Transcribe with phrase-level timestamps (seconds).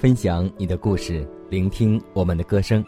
[0.00, 2.82] 分享你的故事，聆听我们的歌声，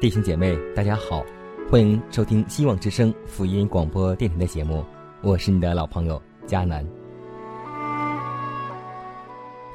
[0.00, 1.22] 弟兄姐妹，大家好，
[1.70, 4.82] 欢迎收听希望之声福音广播电台的节目，
[5.20, 6.82] 我是你的老朋友佳南。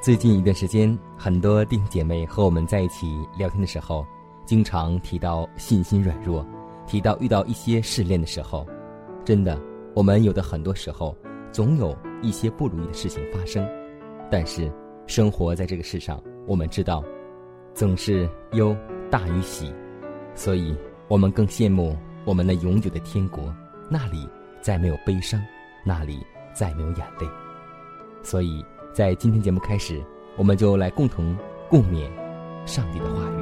[0.01, 3.05] 最近一段时间，很多弟兄姐妹和我们在一起
[3.37, 4.03] 聊天的时候，
[4.43, 6.43] 经常提到信心软弱，
[6.87, 8.65] 提到遇到一些试炼的时候，
[9.23, 9.61] 真的，
[9.93, 11.15] 我们有的很多时候
[11.51, 13.63] 总有一些不如意的事情发生，
[14.31, 14.73] 但是
[15.05, 16.19] 生活在这个世上。
[16.45, 17.03] 我们知道，
[17.73, 18.75] 总是忧
[19.09, 19.73] 大于喜，
[20.35, 20.75] 所以
[21.07, 23.53] 我们更羡慕我们那永久的天国，
[23.89, 24.27] 那里
[24.61, 25.41] 再没有悲伤，
[25.85, 26.19] 那里
[26.53, 27.27] 再没有眼泪。
[28.21, 30.01] 所以在今天节目开始，
[30.35, 31.35] 我们就来共同
[31.69, 32.09] 共勉
[32.65, 33.41] 上帝的话语。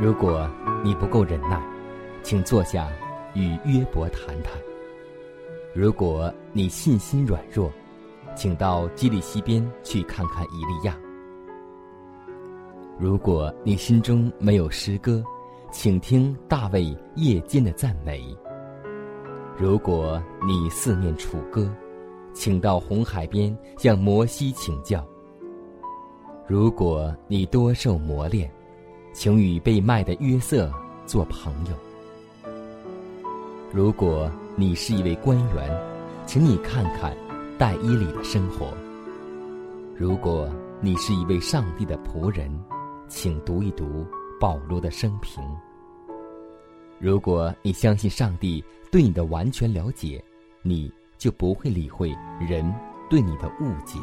[0.00, 0.48] 如果
[0.82, 1.60] 你不够忍耐，
[2.22, 2.88] 请坐下
[3.34, 4.52] 与约伯谈谈；
[5.74, 7.70] 如果你信心软弱，
[8.34, 10.96] 请到基利西边去看看伊利亚。
[12.98, 15.22] 如果你心中没有诗歌，
[15.72, 18.36] 请听大卫夜间的赞美。
[19.58, 21.70] 如果你四面楚歌，
[22.32, 25.06] 请到红海边向摩西请教。
[26.46, 28.50] 如果你多受磨练，
[29.12, 30.72] 请与被卖的约瑟
[31.06, 31.72] 做朋友。
[33.72, 35.70] 如果你是一位官员，
[36.26, 37.16] 请你看看。
[37.60, 38.72] 戴伊里的生活。
[39.94, 40.48] 如果
[40.80, 42.50] 你是一位上帝的仆人，
[43.06, 44.06] 请读一读
[44.40, 45.44] 保罗的生平。
[46.98, 50.24] 如果你相信上帝对你的完全了解，
[50.62, 52.74] 你就不会理会人
[53.10, 53.98] 对你的误解。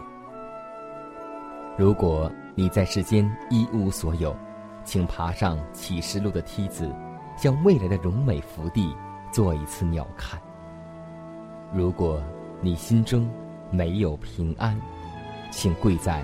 [1.79, 4.37] 如果你在世间一无所有，
[4.83, 6.93] 请爬上启示录的梯子，
[7.35, 8.95] 向未来的荣美福地
[9.31, 10.35] 做一次鸟瞰。
[11.73, 12.21] 如果
[12.61, 13.27] 你心中，
[13.71, 14.79] 没有平安，
[15.51, 16.23] 请跪在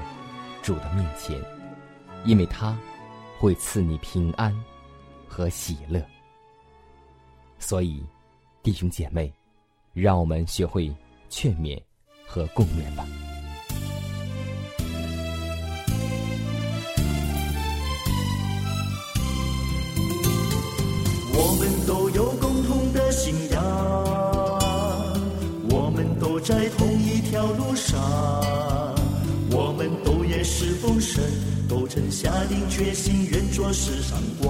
[0.61, 1.41] 主的面前，
[2.25, 2.77] 因为他
[3.39, 4.53] 会赐你平安
[5.27, 6.03] 和喜乐。
[7.59, 8.03] 所以，
[8.61, 9.31] 弟兄姐妹，
[9.93, 10.93] 让我们学会
[11.29, 11.81] 劝勉
[12.25, 13.05] 和共勉吧。
[29.51, 31.23] 我们都也是奉神，
[31.67, 34.49] 都曾下定决心，愿做世上光。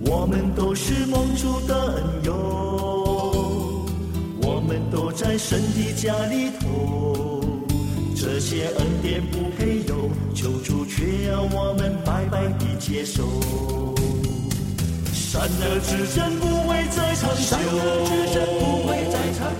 [0.00, 3.84] 我们都是蒙主的恩友，
[4.42, 7.44] 我们都在神的家里头。
[8.16, 13.24] 这些恩典不配有，求主却要我们白白的接受。
[15.12, 17.56] 善恶之争不会再长久，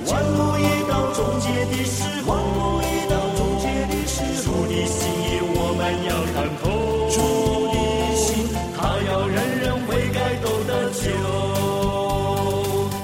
[0.06, 1.97] 万物一到终结的时
[2.27, 2.28] 候，
[4.42, 6.65] 主的心意我们要看透，
[7.10, 7.16] 主
[7.72, 7.77] 的
[8.16, 8.27] 心
[8.77, 8.78] 他
[9.09, 11.03] 要人人悔改都得救，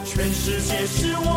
[0.04, 1.28] 全世界是我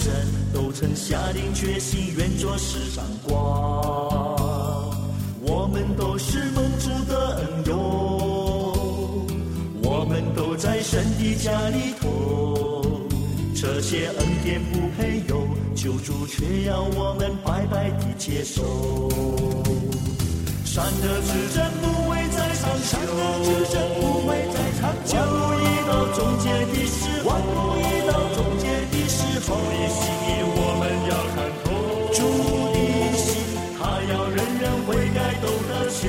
[0.00, 0.10] 神，
[0.54, 3.36] 都曾下定决心，愿做世上光。
[5.42, 7.76] 我们都是蒙主的恩友，
[9.82, 12.82] 我们都在神的家里头，
[13.54, 19.10] 这些恩典不配有，救主却要我们白白的接受。
[20.64, 25.10] 善恶之争不会再长久，善恶之争不会再长久。
[25.18, 27.44] 万物已到终结的时候，万物
[27.76, 28.29] 已到终结的
[29.10, 29.50] 时候。
[29.50, 31.66] 主的心意我们要看透，
[32.14, 32.18] 主
[32.72, 32.76] 的
[33.18, 33.28] 心
[33.76, 33.80] 他
[34.10, 36.00] 要人人悔改都得救。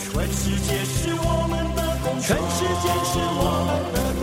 [0.00, 4.22] 全世界是我们的工全世界是我们的工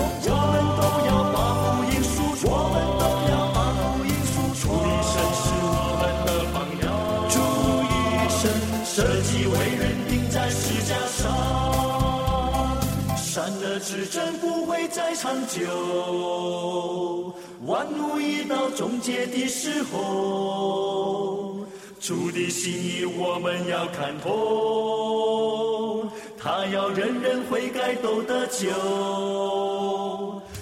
[13.92, 17.34] 善恶之争不会再长久，
[17.66, 21.58] 万物已到终结的时候，
[22.00, 26.06] 主的心意我们要看透，
[26.38, 28.70] 他要人人悔改都得救，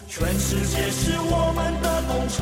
[0.07, 2.39] 全世界是我们的工厂，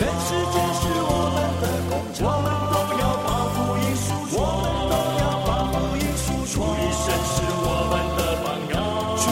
[0.00, 1.92] 全世界是我们的工
[2.24, 6.56] 我们都要把福音输出，我们都要把福音输出。
[6.56, 8.80] 主一生是我们的榜样，
[9.20, 9.28] 主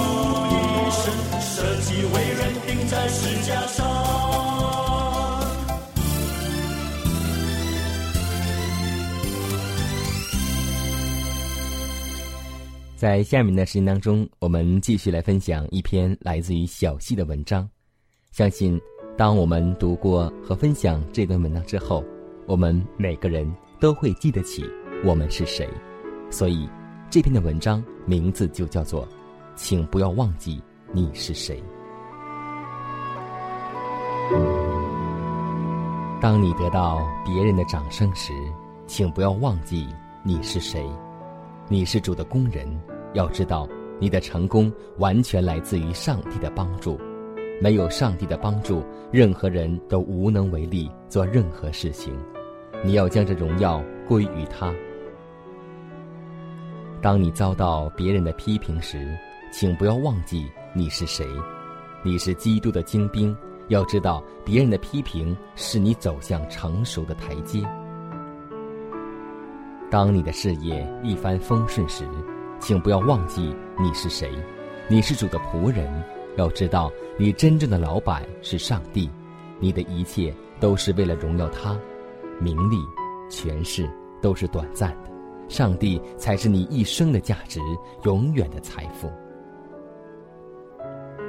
[0.53, 0.61] 一
[0.93, 1.01] 生
[1.41, 1.49] 舍
[1.81, 3.17] 己为人钉在石
[3.47, 3.81] 架上。
[12.95, 17.67] 在下面的时间当中，我们继续来分享一篇来自于小溪的文章。
[18.33, 18.79] 相信，
[19.19, 22.05] 当我们读过和分享这段文章之后，
[22.47, 24.65] 我们每个人都会记得起
[25.05, 25.69] 我们是谁。
[26.31, 26.69] 所以，
[27.11, 29.05] 这篇的文章名字就叫做
[29.59, 30.63] “请不要忘记
[30.93, 31.61] 你是谁”。
[36.21, 38.33] 当你得到别人的掌声时，
[38.87, 39.89] 请不要忘记
[40.23, 40.89] 你是谁。
[41.67, 42.69] 你是主的工人，
[43.15, 43.69] 要知道
[43.99, 46.97] 你的成功完全来自于上帝的帮助。
[47.61, 52.15] 没有上帝的帮助，任何人都无能为力做任何事情。
[52.85, 54.73] 你要将这荣耀归于他。
[57.01, 59.17] 当你遭到别人的批评时，
[59.53, 61.27] 请不要忘记你是谁。
[62.05, 63.37] 你是基督的精兵，
[63.69, 67.61] 要知道别人的批评是你走向成熟的台阶。
[69.91, 72.05] 当你的事业一帆风顺时，
[72.61, 74.31] 请不要忘记你是谁。
[74.89, 75.91] 你是主的仆人，
[76.39, 79.11] 要知道你真正的老板是上帝。
[79.61, 81.77] 你的一切都是为了荣耀他，
[82.41, 82.77] 名利、
[83.29, 83.91] 权势
[84.23, 85.11] 都是短暂的，
[85.49, 87.59] 上帝才是你一生的价值，
[88.05, 89.11] 永远的财富。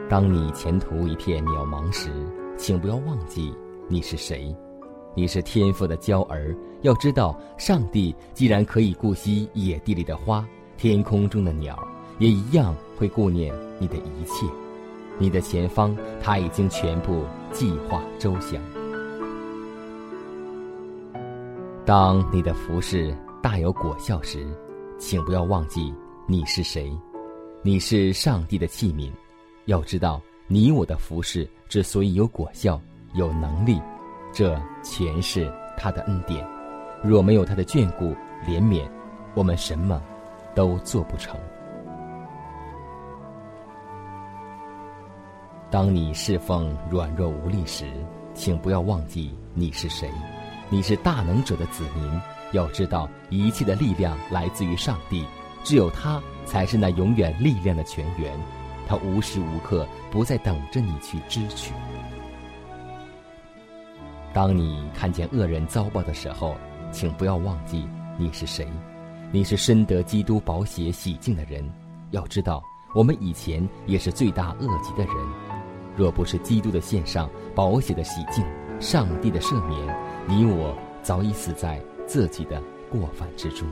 [0.07, 2.11] 当你前途一片渺茫时，
[2.55, 3.51] 请不要忘记
[3.87, 4.55] 你是谁。
[5.15, 10.47] 你是天父的娇儿，要知道，上帝既然可以顾惜野地里的花，
[10.77, 11.83] 天空中的鸟，
[12.19, 14.45] 也一样会顾念你的一切。
[15.19, 18.59] 你的前方，他已经全部计划周详。
[21.85, 24.47] 当你的服饰大有果效时，
[24.97, 25.93] 请不要忘记
[26.25, 26.89] 你是谁。
[27.61, 29.11] 你是上帝的器皿，
[29.65, 32.79] 要知道，你我的服饰之所以有果效、
[33.13, 33.81] 有能力。
[34.31, 36.47] 这全是他的恩典，
[37.03, 38.15] 若没有他的眷顾、
[38.47, 38.87] 怜悯，
[39.33, 40.01] 我们什么
[40.55, 41.37] 都做不成。
[45.71, 47.85] 当你侍奉软弱无力时，
[48.33, 50.09] 请不要忘记你是谁。
[50.67, 52.21] 你是大能者的子民，
[52.53, 55.23] 要知道一切的力量来自于上帝，
[55.63, 58.35] 只有他才是那永远力量的泉源，
[58.87, 61.71] 他无时无刻不在等着你去支取。
[64.33, 66.55] 当你看见恶人遭报的时候，
[66.91, 68.67] 请不要忘记你是谁。
[69.31, 71.63] 你是深得基督宝血洗净的人。
[72.09, 72.63] 要知道，
[72.95, 75.15] 我们以前也是罪大恶极的人。
[75.99, 78.41] 若不是基督的献上、宝血的洗净、
[78.79, 81.77] 上帝的赦免，你我早已死在
[82.07, 83.67] 自己的过犯之中。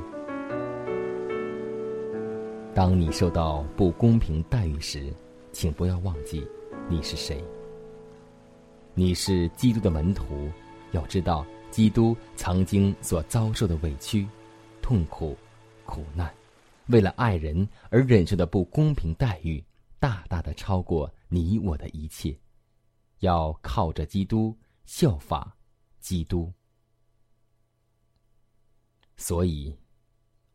[2.76, 5.10] 当你受到不公平待遇时，
[5.54, 6.46] 请不要忘记
[6.90, 7.42] 你是谁。
[8.94, 10.52] 你是基督的门徒，
[10.92, 14.28] 要知道基督曾经所遭受的委屈、
[14.82, 15.34] 痛苦、
[15.86, 16.30] 苦难，
[16.88, 19.64] 为了爱人而忍受的不公平待遇，
[19.98, 22.38] 大大的超过你我的一切。
[23.20, 24.56] 要靠着基督
[24.86, 25.58] 效法
[26.00, 26.54] 基督。
[29.16, 29.76] 所以，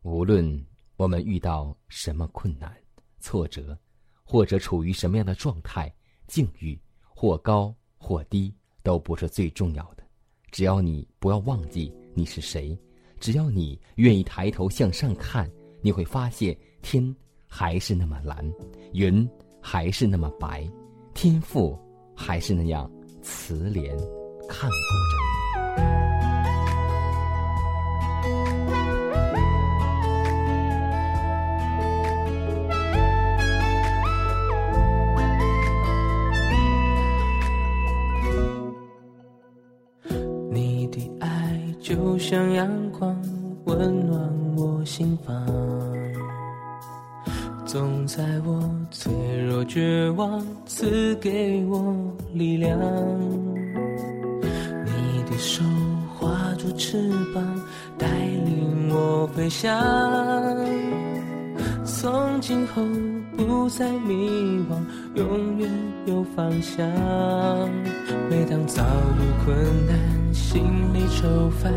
[0.03, 0.65] 无论
[0.95, 2.73] 我们遇到什么困难、
[3.19, 3.77] 挫折，
[4.23, 5.93] 或者处于什么样的状态、
[6.25, 10.07] 境遇，或高或低，都不是最重要的。
[10.49, 12.79] 只要你不要忘记你是谁，
[13.19, 15.51] 只要你愿意抬头向上看，
[15.81, 17.13] 你会发现天
[17.45, 18.49] 还是那么蓝，
[18.93, 19.29] 云
[19.65, 20.69] 还是那么白，
[21.13, 21.79] 天赋
[22.13, 22.91] 还是那样
[23.21, 23.97] 慈怜
[24.47, 24.75] 看顾
[25.09, 25.15] 着
[40.51, 40.59] 你。
[40.59, 43.22] 你的爱就像阳光，
[49.73, 52.79] 绝望，赐给我力量。
[54.85, 55.63] 你的手
[56.15, 57.43] 化作翅膀，
[57.97, 59.75] 带领我飞翔。
[61.83, 62.83] 从今后
[63.35, 64.77] 不再迷惘，
[65.15, 65.52] 勇
[66.35, 66.85] 方向。
[68.29, 68.81] 每当遭
[69.19, 69.55] 遇困
[69.87, 70.63] 难，心
[70.93, 71.71] 里愁烦，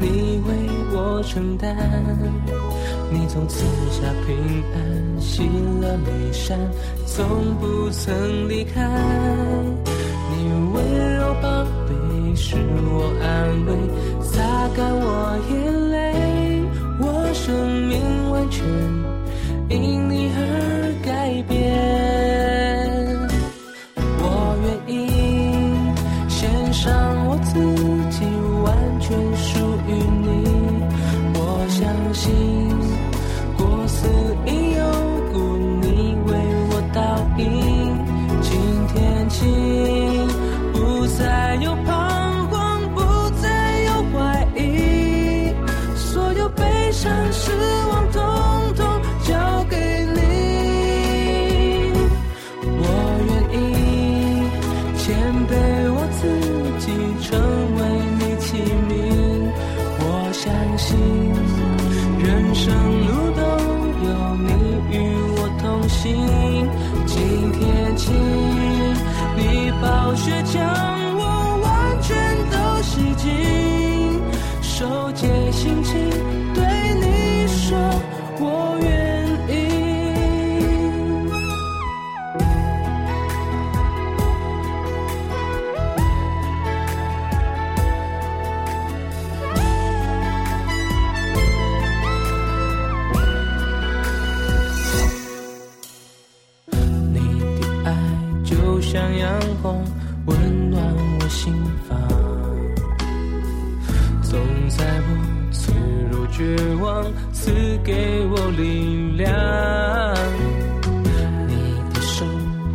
[0.00, 0.48] 你为
[0.92, 1.76] 我承担。
[3.12, 4.36] 你总赐下平
[4.74, 5.42] 安，喜
[5.80, 6.58] 乐眉山，
[7.06, 8.88] 从不曾离开。
[10.30, 10.34] 你
[10.72, 13.26] 温柔宝贝，是我安
[13.66, 13.70] 慰，
[14.22, 15.98] 擦干我眼泪，
[17.00, 17.04] 我
[17.34, 17.52] 生
[17.88, 18.64] 命完全。
[19.68, 20.38] 因你而
[46.90, 47.69] 悲伤、
[106.40, 107.04] 绝望，
[107.34, 107.52] 赐
[107.84, 109.30] 给我力量。
[111.46, 111.52] 你
[111.92, 112.24] 的手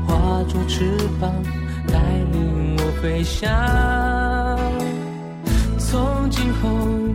[0.06, 0.86] 化作翅
[1.20, 1.34] 膀，
[1.88, 2.00] 带
[2.32, 3.50] 领我飞翔。
[5.80, 6.70] 从今后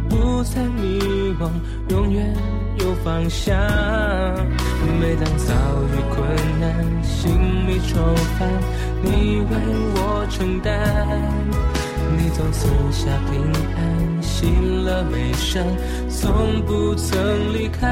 [0.09, 0.99] 不再迷
[1.39, 1.49] 惘，
[1.91, 2.35] 永远
[2.81, 3.57] 有方向。
[4.99, 5.55] 每当遭
[5.95, 6.19] 遇困
[6.59, 7.31] 难，心
[7.69, 8.49] 里愁烦，
[9.05, 9.55] 你为
[9.95, 10.69] 我承担。
[12.19, 13.41] 你总赐下平
[13.77, 13.79] 安，
[14.41, 15.63] 进了眉山，
[16.09, 17.87] 从不曾离开。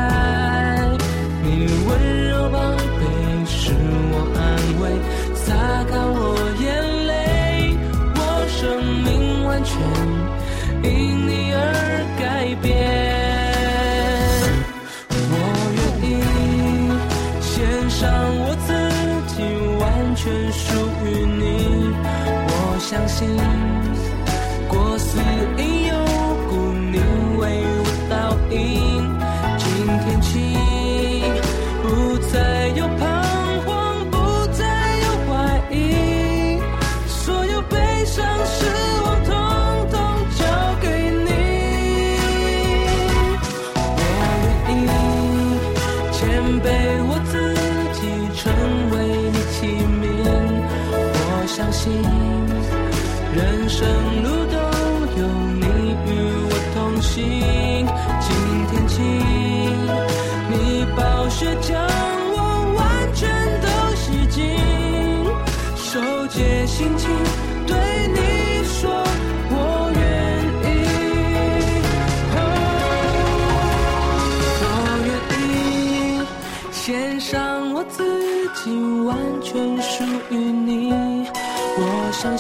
[1.43, 1.89] 你温
[2.31, 2.59] 柔宝
[2.99, 3.05] 贝，
[3.45, 3.71] 是
[4.11, 4.41] 我安
[4.81, 4.83] 慰，
[5.35, 5.45] 擦
[5.85, 6.19] 干我
[6.59, 6.67] 眼
[7.07, 7.13] 泪，
[8.15, 8.59] 我生
[9.05, 9.77] 命完全
[10.85, 10.89] 因
[11.29, 11.57] 你而
[12.19, 12.25] 改
[12.63, 12.67] 变。
[15.31, 15.35] 我
[15.77, 16.11] 愿意
[17.43, 17.53] 献
[17.91, 18.01] 上
[18.41, 18.73] 我自
[19.35, 19.37] 己，
[19.79, 19.85] 完
[20.17, 20.65] 全属
[21.05, 21.45] 于你。
[22.49, 22.51] 我
[22.81, 23.29] 相信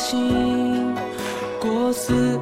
[0.08, 0.94] 我相信
[1.60, 2.37] 过似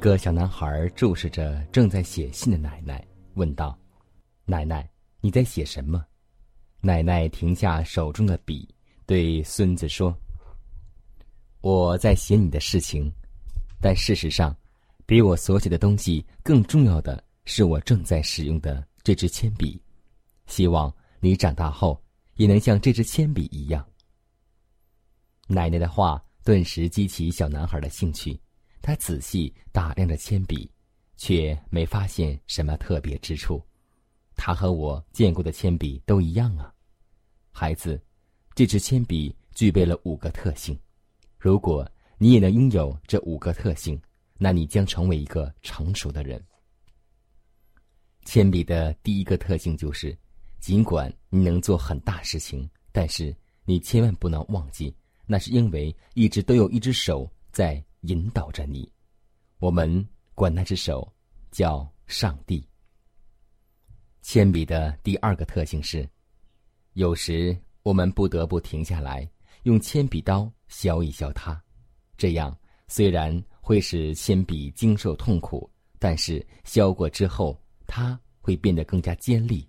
[0.00, 3.78] 一个小男孩注视着正在写信的奶奶，问道
[4.48, 4.88] ：“奶奶，
[5.20, 6.02] 你在写什么？”
[6.80, 8.66] 奶奶停下手中的笔，
[9.04, 10.18] 对孙子说
[11.60, 13.12] ：“我在写你的事情，
[13.78, 14.56] 但事实上，
[15.04, 19.78] 比我所写的东西更重要的是我正在使用的这支铅笔。
[20.46, 20.90] 希望
[21.20, 22.02] 你长大后
[22.36, 23.86] 也能像这支铅笔一样。”
[25.46, 28.40] 奶奶的话顿时激起小男孩的兴趣。
[28.82, 30.70] 他仔细打量着铅笔，
[31.16, 33.62] 却没发现什么特别之处。
[34.34, 36.72] 他和我见过的铅笔都一样啊，
[37.52, 38.00] 孩子，
[38.54, 40.78] 这支铅笔具备了五个特性。
[41.38, 44.00] 如果你也能拥有这五个特性，
[44.38, 46.42] 那你将成为一个成熟的人。
[48.24, 50.16] 铅笔的第一个特性就是，
[50.58, 54.94] 尽管你能做很大事情，但是你千万不能忘记，
[55.26, 57.82] 那是因为一直都有一只手在。
[58.02, 58.90] 引导着你，
[59.58, 61.12] 我们管那只手
[61.50, 62.66] 叫上帝。
[64.22, 66.08] 铅笔的第二个特性是，
[66.94, 69.30] 有时我们不得不停下来，
[69.64, 71.62] 用铅笔刀削一削它。
[72.16, 72.56] 这样
[72.88, 79.68] 虽然会使铅笔经受痛苦，但是削过之后，它会变得更加尖利。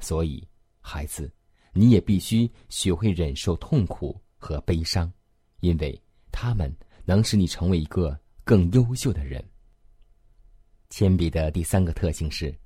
[0.00, 0.46] 所以，
[0.80, 1.32] 孩子，
[1.72, 5.12] 你也必须学会忍受痛苦和悲伤，
[5.60, 6.00] 因为
[6.32, 6.74] 他们。
[7.10, 9.44] 能使你成为一个更优秀的人。
[10.90, 12.56] 铅笔的第三个特性是，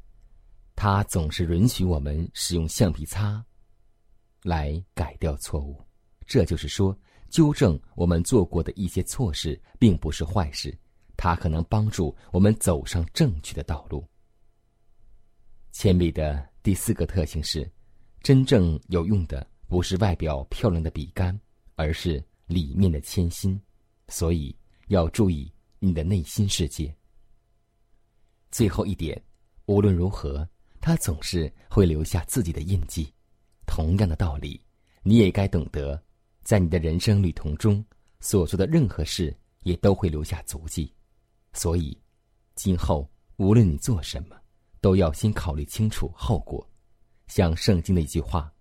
[0.76, 3.42] 它总是允许我们使用橡皮擦
[4.42, 5.82] 来改掉错误。
[6.26, 6.94] 这就是说，
[7.30, 10.76] 纠正我们做过的一些错事，并不是坏事，
[11.16, 14.06] 它可能帮助我们走上正确的道路。
[15.72, 17.66] 铅笔的第四个特性是，
[18.22, 21.40] 真正有用的不是外表漂亮的笔杆，
[21.76, 23.58] 而是里面的铅芯。
[24.08, 24.54] 所以
[24.88, 26.94] 要注意你的内心世界。
[28.50, 29.20] 最后一点，
[29.66, 30.48] 无论如何，
[30.80, 33.12] 他总是会留下自己的印记。
[33.66, 34.60] 同样的道理，
[35.02, 36.00] 你也该懂得，
[36.42, 37.84] 在你的人生旅途中
[38.20, 40.92] 所做的任何事，也都会留下足迹。
[41.52, 41.98] 所以，
[42.54, 44.36] 今后无论你做什么，
[44.80, 46.64] 都要先考虑清楚后果。
[47.26, 48.52] 像圣经的一句话：“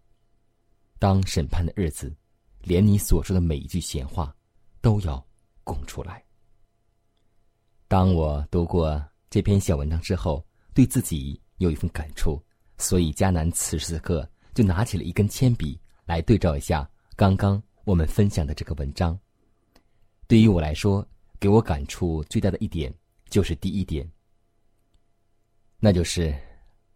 [0.97, 2.15] 当审判的日子，
[2.61, 4.33] 连你所说的每一句闲话，
[4.81, 5.23] 都要。”
[5.63, 6.23] 供出来。
[7.87, 12.43] 当我读过这篇小文章之后，对自己有一份感触，
[12.77, 19.17] 所以迦南此时此刻就拿起了一根铅笔来对照一下刚刚我们分享的这个文章。
[20.27, 21.07] 对于我来说，
[21.39, 22.93] 给我感触最大的一点
[23.29, 24.09] 就是第一点，
[25.79, 26.33] 那就是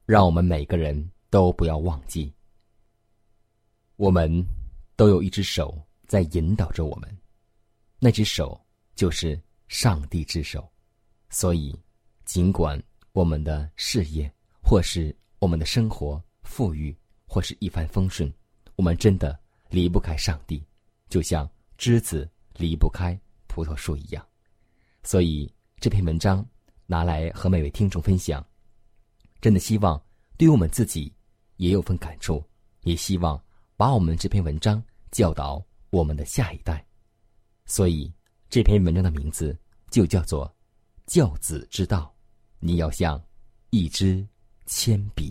[0.05, 2.33] 让我们每个人都不要忘记，
[3.97, 4.43] 我们
[4.95, 5.77] 都有一只手
[6.07, 7.17] 在引导着我们。
[7.99, 8.59] 那只手
[8.95, 10.69] 就是上帝之手，
[11.29, 11.75] 所以，
[12.25, 12.81] 尽管
[13.11, 14.31] 我们的事业
[14.61, 18.31] 或是我们的生活富裕或是一帆风顺，
[18.75, 19.37] 我们真的
[19.69, 20.63] 离不开上帝，
[21.09, 24.25] 就像枝子离不开葡萄树一样。
[25.03, 26.45] 所以这篇文章
[26.85, 28.45] 拿来和每位听众分享，
[29.41, 30.01] 真的希望
[30.37, 31.13] 对于我们自己
[31.57, 32.43] 也有份感触，
[32.81, 33.41] 也希望
[33.75, 34.81] 把我们这篇文章
[35.11, 36.86] 教导我们的下一代。
[37.67, 38.11] 所以
[38.49, 39.55] 这篇文章的名字
[39.91, 40.51] 就叫做
[41.05, 42.11] “教子之道”。
[42.59, 43.21] 你要像
[43.69, 44.25] 一支
[44.65, 45.29] 铅笔。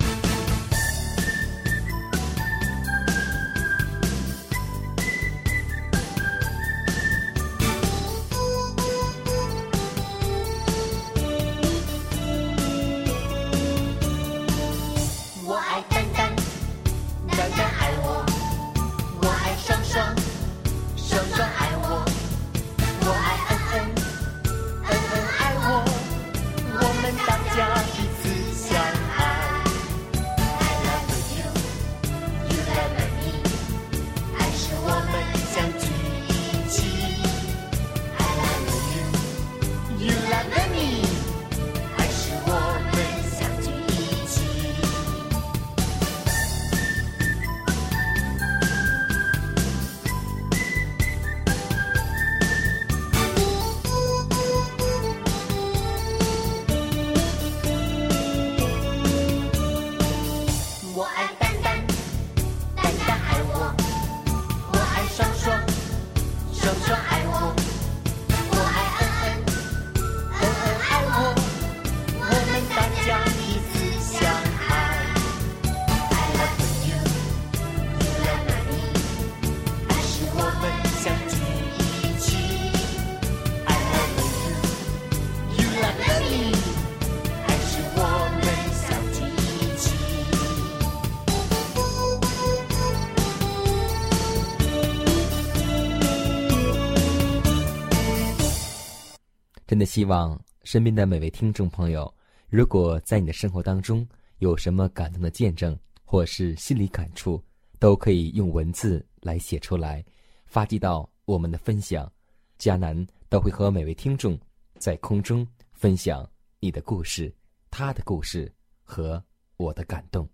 [99.97, 102.15] 希望身边的每位听众朋友，
[102.51, 104.07] 如果在你的生活当中
[104.41, 107.43] 有什么感动的见证，或是心理感触，
[107.79, 110.05] 都可以用文字来写出来，
[110.45, 112.13] 发寄到我们的分享。
[112.59, 114.39] 迦南都会和每位听众
[114.77, 116.29] 在空中分享
[116.61, 117.35] 你的故事、
[117.71, 118.53] 他的故事
[118.85, 119.25] 和
[119.57, 120.29] 我的感动。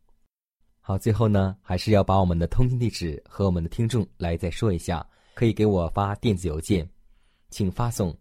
[0.81, 6.85] 好，最后呢，还是要把我们的通信地址和我们的听众来再说一下，可以给我发电子邮件，
[7.51, 8.12] 请发送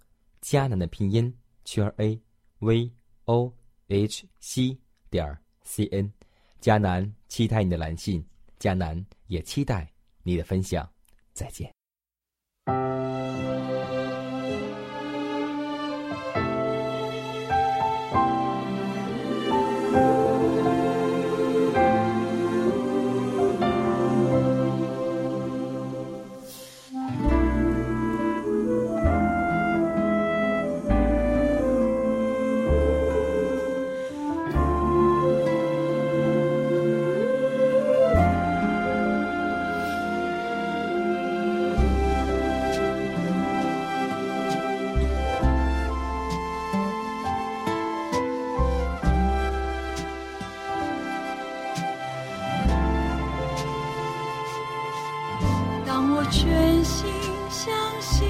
[0.42, 2.20] 迦南的拼音圈 a
[2.60, 2.92] v
[3.26, 3.54] o
[3.88, 4.78] h c
[5.10, 6.12] 点 c n。
[6.60, 8.24] 迦南期待你的来信，
[8.60, 9.92] 迦南也期待
[10.24, 10.88] 你的分享。
[11.34, 11.81] 再见。
[56.42, 57.08] 全心
[57.52, 58.28] 相信，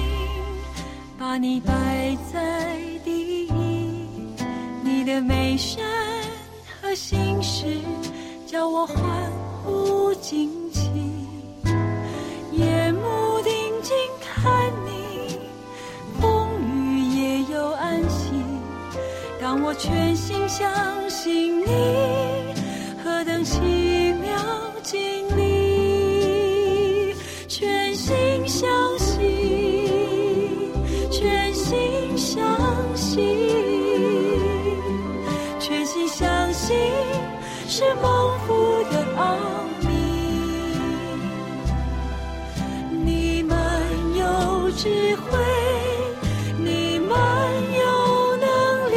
[1.18, 3.52] 把你摆在第一，
[4.82, 5.82] 你的美善
[6.82, 7.64] 和心事，
[8.46, 8.98] 叫我欢
[9.64, 10.90] 呼惊奇。
[12.52, 15.38] 夜幕定睛看你，
[16.20, 18.34] 风雨也有安息。
[19.40, 20.70] 当我全心相
[21.08, 21.66] 信你，
[44.76, 45.38] 智慧，
[46.58, 47.10] 你们
[47.74, 48.94] 有能力。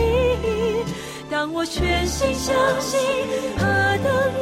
[1.29, 2.99] 当我全心相信，
[3.57, 3.63] 何
[4.03, 4.41] 等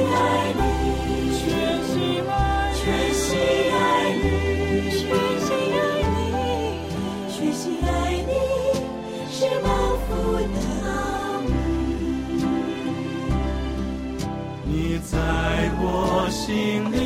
[16.41, 16.97] 心里，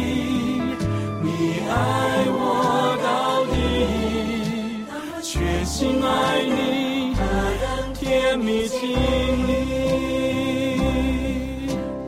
[1.21, 1.27] 你
[1.67, 1.73] 爱
[2.31, 2.39] 我
[3.03, 3.53] 到底，
[5.21, 6.07] 全心爱
[6.45, 7.13] 你，
[7.93, 8.79] 甜蜜经
[9.45, 9.51] 历。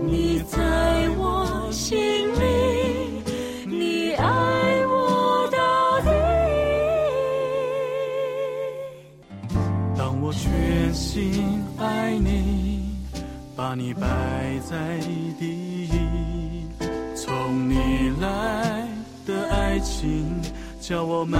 [0.06, 0.56] 你在
[1.18, 1.98] 我心
[2.40, 2.46] 里，
[3.66, 4.24] 你爱
[4.88, 6.10] 我到底。
[9.98, 12.96] 当我全心爱你，
[13.54, 14.08] 把你摆
[14.70, 14.98] 在
[19.78, 20.42] 爱情，
[20.82, 21.40] 叫我满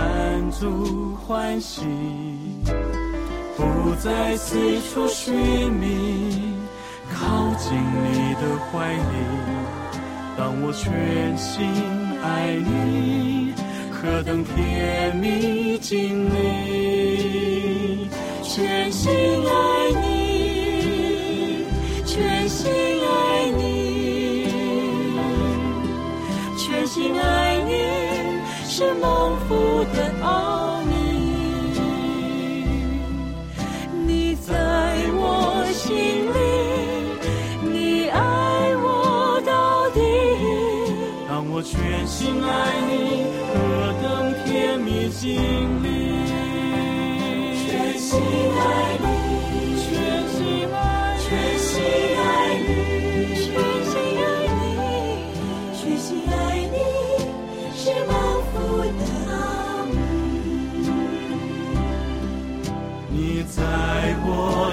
[0.52, 1.82] 足欢喜，
[3.56, 4.56] 不再四
[4.94, 5.34] 处寻
[5.74, 6.54] 觅，
[7.12, 9.02] 靠近你的怀里。
[10.38, 11.66] 当我全心
[12.22, 13.56] 爱你，
[13.92, 18.08] 何等甜蜜经历，
[18.44, 19.12] 全心
[19.48, 21.66] 爱你，
[22.06, 22.72] 全心
[28.78, 30.94] 是蒙福的奥秘。
[34.06, 34.54] 你在
[35.16, 35.96] 我心
[36.32, 36.38] 里，
[37.68, 38.20] 你爱
[38.76, 40.00] 我到底。
[41.28, 43.58] 当我全心爱你，何
[44.04, 44.06] 等
[44.46, 45.77] 甜蜜经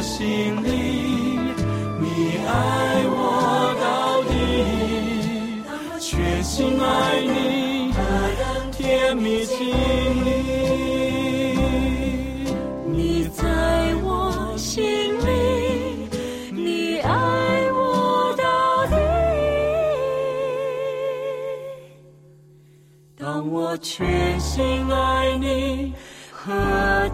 [0.04, 0.68] 心里，
[1.98, 2.52] 你爱
[3.08, 4.32] 我到底，
[5.98, 6.84] 全心爱
[7.22, 7.90] 你，
[8.70, 9.56] 甜蜜经
[10.26, 10.28] 历。
[12.86, 13.42] 你在
[14.02, 14.82] 我心
[15.20, 16.06] 里，
[16.52, 17.10] 你爱
[17.72, 18.96] 我到底。
[23.16, 24.62] 当我全心
[24.92, 25.94] 爱你，
[26.30, 26.52] 何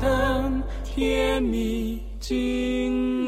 [0.00, 3.19] 等甜蜜经。